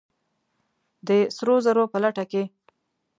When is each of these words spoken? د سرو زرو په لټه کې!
د 1.07 1.09
سرو 1.35 1.55
زرو 1.65 1.83
په 1.91 1.97
لټه 2.03 2.23
کې! 2.31 2.43